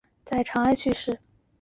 [0.25, 1.19] 在长安去世。